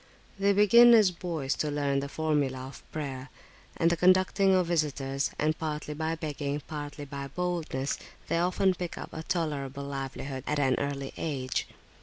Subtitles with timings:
[0.39, 3.29] They begin as boys to learn the formula of prayer,
[3.77, 8.97] and the conducting of visitors; and partly by begging, partly by boldness, they often pick
[8.97, 11.67] up a tolerable livelihood at an early age.